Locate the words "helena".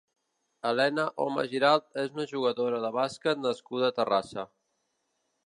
0.69-1.03